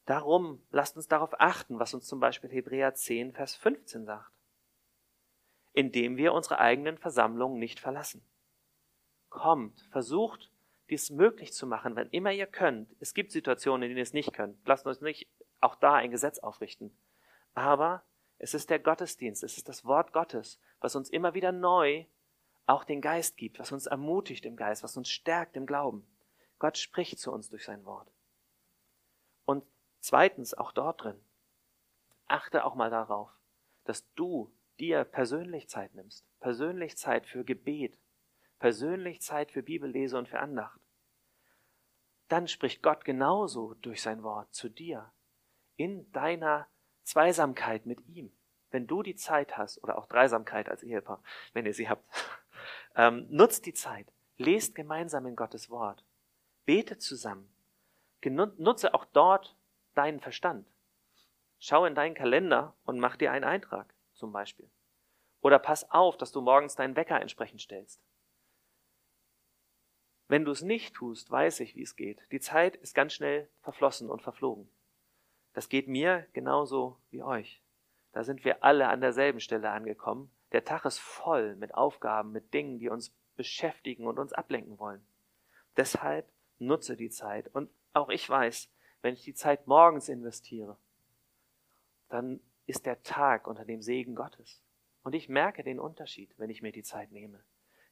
[0.07, 4.37] Darum lasst uns darauf achten, was uns zum Beispiel Hebräer 10, Vers 15 sagt
[5.77, 8.27] indem wir unsere eigenen Versammlungen nicht verlassen.
[9.29, 10.51] Kommt, versucht,
[10.90, 12.94] dies möglich zu machen, wenn immer ihr könnt.
[13.01, 14.59] Es gibt Situationen, in denen ihr es nicht könnt.
[14.66, 15.29] Lasst uns nicht
[15.61, 16.96] auch da ein Gesetz aufrichten.
[17.55, 18.05] Aber
[18.38, 22.05] es ist der Gottesdienst, es ist das Wort Gottes, was uns immer wieder neu
[22.66, 26.07] auch den Geist gibt, was uns ermutigt im Geist, was uns stärkt im Glauben.
[26.59, 28.11] Gott spricht zu uns durch sein Wort.
[29.44, 29.64] Und
[30.01, 31.20] zweitens, auch dort drin,
[32.27, 33.31] achte auch mal darauf,
[33.85, 37.99] dass du dir persönlich Zeit nimmst, persönlich Zeit für Gebet,
[38.59, 40.81] persönlich Zeit für Bibellese und für Andacht,
[42.29, 45.12] dann spricht Gott genauso durch sein Wort zu dir
[45.77, 46.66] in deiner
[47.03, 48.33] Zweisamkeit mit ihm.
[48.71, 52.05] Wenn du die Zeit hast, oder auch Dreisamkeit als Ehepaar, wenn ihr sie habt,
[52.97, 56.05] ähm, nutzt die Zeit, lest gemeinsam in Gottes Wort,
[56.64, 57.49] bete zusammen,
[58.25, 59.57] nutze auch dort
[59.95, 60.66] deinen Verstand.
[61.59, 64.69] Schau in deinen Kalender und mach dir einen Eintrag zum Beispiel.
[65.40, 68.03] Oder pass auf, dass du morgens deinen Wecker entsprechend stellst.
[70.28, 72.20] Wenn du es nicht tust, weiß ich, wie es geht.
[72.32, 74.68] Die Zeit ist ganz schnell verflossen und verflogen.
[75.52, 77.62] Das geht mir genauso wie euch.
[78.12, 80.30] Da sind wir alle an derselben Stelle angekommen.
[80.52, 85.06] Der Tag ist voll mit Aufgaben, mit Dingen, die uns beschäftigen und uns ablenken wollen.
[85.76, 87.48] Deshalb nutze die Zeit.
[87.54, 88.68] Und auch ich weiß,
[89.02, 90.76] wenn ich die Zeit morgens investiere,
[92.08, 94.62] dann ist der Tag unter dem Segen Gottes.
[95.02, 97.44] Und ich merke den Unterschied, wenn ich mir die Zeit nehme.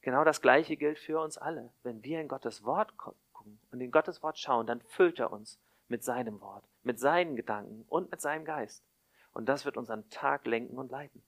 [0.04, 1.72] Genau das Gleiche gilt für uns alle.
[1.82, 5.58] Wenn wir in Gottes Wort gucken und in Gottes Wort schauen, dann füllt er uns
[5.88, 8.84] mit seinem Wort, mit seinen Gedanken und mit seinem Geist.
[9.32, 11.22] Und das wird unseren Tag lenken und leiten.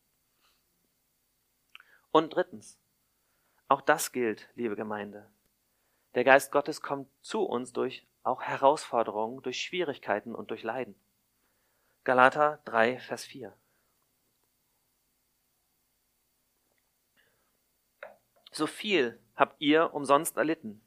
[2.10, 2.78] Und drittens,
[3.66, 5.26] auch das gilt, liebe Gemeinde.
[6.14, 11.00] Der Geist Gottes kommt zu uns durch auch Herausforderungen, durch Schwierigkeiten und durch Leiden.
[12.04, 13.56] Galater 3, Vers 4.
[18.56, 20.80] So viel habt ihr umsonst erlitten,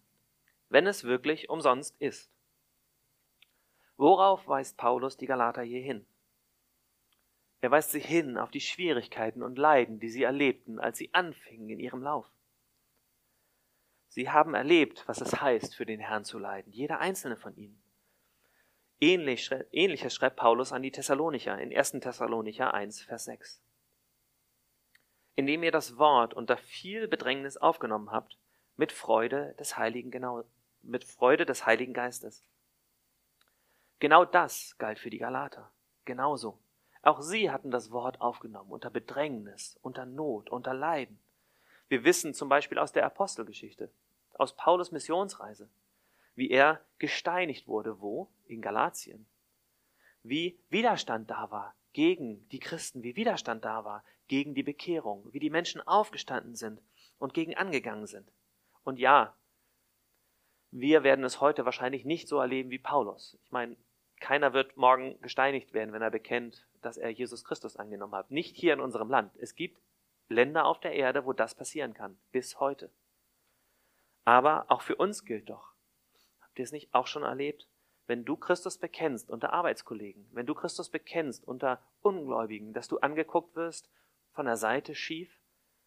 [0.70, 2.32] wenn es wirklich umsonst ist.
[3.96, 6.08] Worauf weist Paulus die Galater hier hin?
[7.62, 11.70] Er weist sie hin auf die Schwierigkeiten und Leiden, die sie erlebten, als sie anfingen
[11.70, 12.26] in ihrem Lauf.
[14.08, 17.80] Sie haben erlebt, was es heißt, für den Herrn zu leiden, jeder einzelne von ihnen.
[19.00, 21.92] Ähnlich, ähnliches schreibt Paulus an die Thessalonicher in 1.
[22.02, 23.62] Thessalonicher 1, Vers 6.
[25.40, 28.38] Indem ihr das Wort unter viel Bedrängnis aufgenommen habt,
[28.76, 30.44] mit Freude des Heiligen, genau,
[30.82, 32.44] mit Freude des Heiligen Geistes.
[34.00, 35.72] Genau das galt für die Galater.
[36.04, 36.60] Genauso.
[37.04, 41.18] Auch sie hatten das Wort aufgenommen unter Bedrängnis, unter Not, unter Leiden.
[41.88, 43.90] Wir wissen zum Beispiel aus der Apostelgeschichte,
[44.34, 45.70] aus Paulus Missionsreise,
[46.36, 48.28] wie er gesteinigt wurde, wo?
[48.46, 49.26] In Galatien.
[50.22, 55.40] Wie Widerstand da war gegen die Christen, wie Widerstand da war gegen die Bekehrung, wie
[55.40, 56.82] die Menschen aufgestanden sind
[57.18, 58.32] und gegen angegangen sind.
[58.84, 59.36] Und ja,
[60.72, 63.38] wir werden es heute wahrscheinlich nicht so erleben wie Paulus.
[63.44, 63.76] Ich meine,
[64.20, 68.32] keiner wird morgen gesteinigt werden, wenn er bekennt, dass er Jesus Christus angenommen hat.
[68.32, 69.36] Nicht hier in unserem Land.
[69.38, 69.82] Es gibt
[70.28, 72.92] Länder auf der Erde, wo das passieren kann, bis heute.
[74.26, 75.74] Aber auch für uns gilt doch.
[76.42, 77.68] Habt ihr es nicht auch schon erlebt?
[78.06, 83.56] Wenn du Christus bekennst unter Arbeitskollegen, wenn du Christus bekennst unter Ungläubigen, dass du angeguckt
[83.56, 83.90] wirst
[84.32, 85.40] von der Seite schief,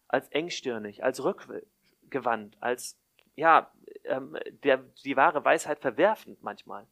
[0.07, 2.99] als engstirnig, als rückgewandt, als
[3.35, 3.71] ja,
[4.03, 6.87] ähm, der, die wahre Weisheit verwerfend manchmal.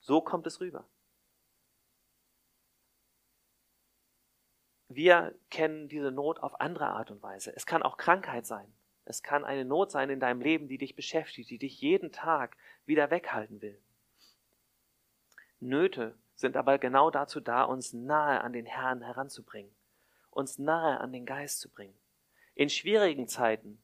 [0.00, 0.88] So kommt es rüber.
[4.88, 7.54] Wir kennen diese Not auf andere Art und Weise.
[7.54, 8.72] Es kann auch Krankheit sein.
[9.04, 12.56] Es kann eine Not sein in deinem Leben, die dich beschäftigt, die dich jeden Tag
[12.84, 13.80] wieder weghalten will.
[15.60, 19.72] Nöte sind aber genau dazu da, uns nahe an den Herrn heranzubringen,
[20.32, 21.98] uns nahe an den Geist zu bringen.
[22.54, 23.80] In schwierigen Zeiten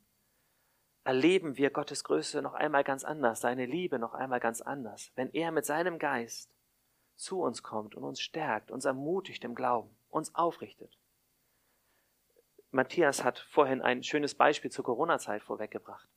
[1.04, 5.30] erleben wir Gottes Größe noch einmal ganz anders, seine Liebe noch einmal ganz anders, wenn
[5.30, 6.50] er mit seinem Geist
[7.16, 10.98] zu uns kommt und uns stärkt, uns ermutigt im Glauben, uns aufrichtet.
[12.70, 16.08] Matthias hat vorhin ein schönes Beispiel zur Corona-Zeit vorweggebracht.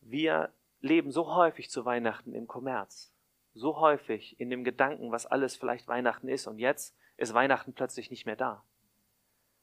[0.00, 3.12] Wir leben so häufig zu Weihnachten im Kommerz,
[3.54, 8.10] so häufig in dem Gedanken, was alles vielleicht Weihnachten ist, und jetzt ist Weihnachten plötzlich
[8.10, 8.64] nicht mehr da.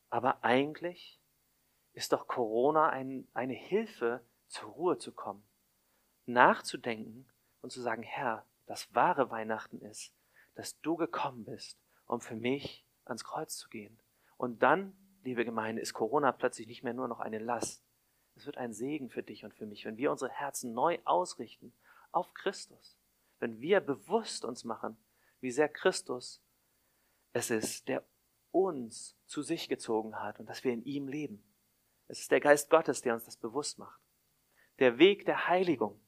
[0.10, 1.20] Aber eigentlich
[1.94, 5.44] ist doch Corona ein, eine Hilfe, zur Ruhe zu kommen,
[6.26, 7.26] nachzudenken
[7.62, 10.14] und zu sagen, Herr, das wahre Weihnachten ist,
[10.56, 13.98] dass du gekommen bist, um für mich ans Kreuz zu gehen.
[14.38, 17.86] Und dann, liebe Gemeinde, ist Corona plötzlich nicht mehr nur noch eine Last.
[18.36, 21.74] Es wird ein Segen für dich und für mich, wenn wir unsere Herzen neu ausrichten
[22.12, 22.98] auf Christus.
[23.40, 24.98] Wenn wir bewusst uns machen,
[25.40, 26.42] wie sehr Christus
[27.34, 28.04] es ist, der
[28.52, 31.44] uns zu sich gezogen hat und dass wir in ihm leben.
[32.08, 34.02] Es ist der Geist Gottes, der uns das bewusst macht.
[34.80, 36.00] Der Weg der Heiligung.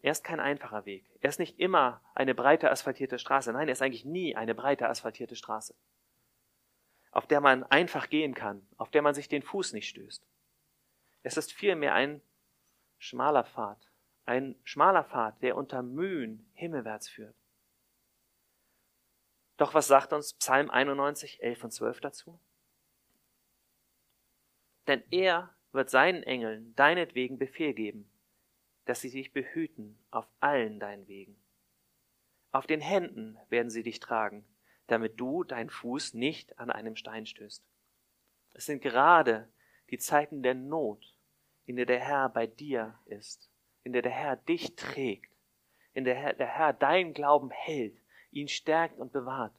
[0.00, 1.04] Er ist kein einfacher Weg.
[1.20, 3.52] Er ist nicht immer eine breite asphaltierte Straße.
[3.52, 5.74] Nein, er ist eigentlich nie eine breite asphaltierte Straße,
[7.12, 10.26] auf der man einfach gehen kann, auf der man sich den Fuß nicht stößt.
[11.22, 12.20] Es ist vielmehr ein
[12.98, 13.78] schmaler Pfad,
[14.24, 17.36] ein schmaler Pfad, der unter Mühen himmelwärts führt.
[19.56, 22.40] Doch was sagt uns Psalm 91, 11 und 12 dazu?
[24.86, 28.10] Denn er wird seinen Engeln deinetwegen Befehl geben,
[28.84, 31.36] dass sie dich behüten auf allen deinen Wegen.
[32.52, 34.46] Auf den Händen werden sie dich tragen,
[34.86, 37.64] damit du deinen Fuß nicht an einem Stein stößt.
[38.54, 39.48] Es sind gerade
[39.90, 41.18] die Zeiten der Not,
[41.64, 43.50] in der der Herr bei dir ist,
[43.82, 45.32] in der der Herr dich trägt,
[45.92, 48.00] in der der Herr deinen Glauben hält,
[48.36, 49.54] ihn stärkt und bewahrt,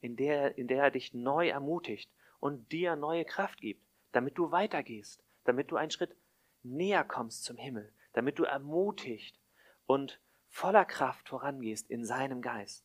[0.00, 4.50] in der, in der er dich neu ermutigt und dir neue Kraft gibt damit du
[4.50, 6.16] weitergehst, damit du einen Schritt
[6.62, 9.38] näher kommst zum Himmel, damit du ermutigt
[9.86, 12.84] und voller Kraft vorangehst in seinem Geist.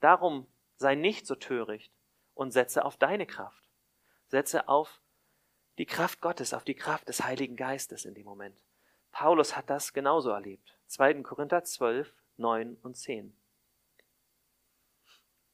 [0.00, 1.92] Darum sei nicht so töricht
[2.34, 3.68] und setze auf deine Kraft.
[4.28, 5.02] Setze auf
[5.78, 8.58] die Kraft Gottes, auf die Kraft des Heiligen Geistes in dem Moment.
[9.12, 10.78] Paulus hat das genauso erlebt.
[10.86, 11.22] 2.
[11.22, 13.36] Korinther 12, 9 und 10.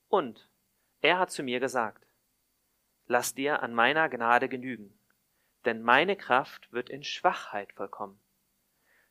[0.08, 0.48] Und
[1.00, 2.06] er hat zu mir gesagt,
[3.06, 4.98] lass dir an meiner Gnade genügen,
[5.64, 8.20] denn meine Kraft wird in Schwachheit vollkommen.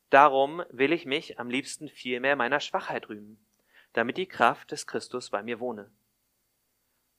[0.10, 3.46] Darum will ich mich am liebsten vielmehr meiner Schwachheit rühmen,
[3.94, 5.92] damit die Kraft des Christus bei mir wohne.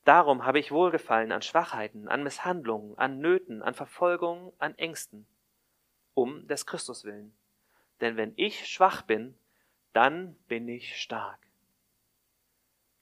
[0.03, 5.27] Darum habe ich Wohlgefallen an Schwachheiten, an Misshandlungen, an Nöten, an Verfolgungen, an Ängsten,
[6.13, 7.35] um des Christus willen.
[7.99, 9.37] Denn wenn ich schwach bin,
[9.91, 11.46] dann bin ich stark.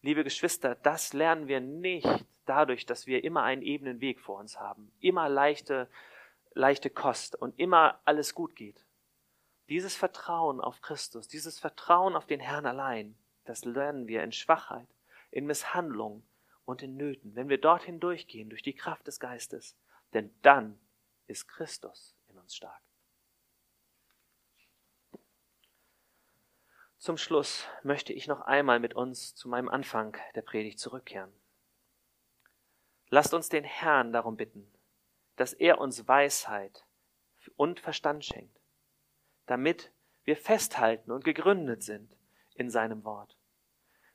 [0.05, 2.07] Liebe Geschwister, das lernen wir nicht
[2.45, 5.89] dadurch, dass wir immer einen ebenen Weg vor uns haben, immer leichte,
[6.53, 8.85] leichte Kost und immer alles gut geht.
[9.67, 14.87] Dieses Vertrauen auf Christus, dieses Vertrauen auf den Herrn allein, das lernen wir in Schwachheit,
[15.31, 16.21] in Misshandlung
[16.65, 19.75] und in Nöten, wenn wir dorthin durchgehen durch die Kraft des Geistes,
[20.13, 20.77] denn dann
[21.25, 22.84] ist Christus in uns stark.
[27.05, 31.31] Zum Schluss möchte ich noch einmal mit uns zu meinem Anfang der Predigt zurückkehren.
[33.09, 34.73] Lasst uns den Herrn darum bitten,
[35.35, 36.83] dass er uns Weisheit
[37.57, 38.59] und Verstand schenkt,
[39.45, 39.91] damit
[40.23, 42.11] wir festhalten und gegründet sind
[42.55, 43.37] in seinem Wort,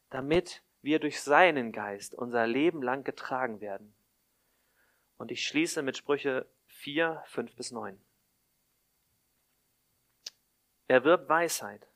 [0.09, 3.95] damit wir durch seinen Geist unser Leben lang getragen werden.
[5.17, 8.05] Und ich schließe mit Sprüche 4, 5 bis 9.
[10.89, 11.87] Erwirb Weisheit,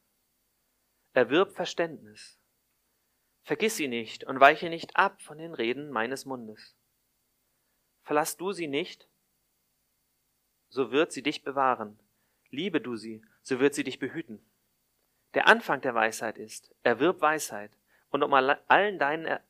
[1.15, 2.39] erwirb Verständnis.
[3.45, 6.77] Vergiss sie nicht und weiche nicht ab von den Reden meines Mundes.
[8.03, 9.09] Verlass du sie nicht,
[10.69, 11.99] so wird sie dich bewahren.
[12.51, 14.45] Liebe du sie, so wird sie dich behüten.
[15.35, 17.77] Der Anfang der Weisheit ist, erwirb Weisheit
[18.11, 19.43] und um allen deinen, er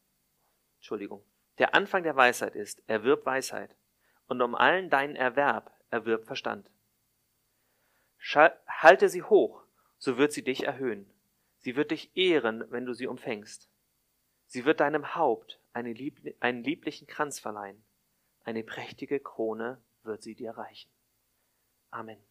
[0.77, 1.25] Entschuldigung,
[1.59, 3.75] der Anfang der Weisheit ist, erwirb Weisheit
[4.27, 6.71] und um allen deinen Erwerb erwirb Verstand.
[8.29, 9.63] Halte sie hoch,
[9.99, 11.14] so wird sie dich erhöhen.
[11.65, 13.71] Sie wird dich ehren, wenn du sie umfängst.
[14.45, 15.63] Sie wird deinem Haupt
[15.95, 17.83] lieb einen lieblichen Kranz verleihen.
[18.43, 20.91] Eine prächtige Krone wird sie dir reichen.
[21.91, 22.23] Amen.